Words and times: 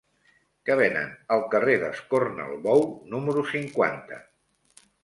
Què 0.69 0.77
venen 0.79 1.11
al 1.35 1.45
carrer 1.51 1.75
d'Escornalbou 1.83 2.85
número 3.17 3.47
cinquanta? 3.55 4.21